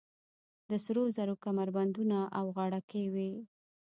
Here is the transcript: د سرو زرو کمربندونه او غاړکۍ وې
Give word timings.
د 0.69 0.71
سرو 0.85 1.03
زرو 1.17 1.33
کمربندونه 1.45 2.17
او 2.37 2.45
غاړکۍ 2.57 3.05
وې 3.13 3.31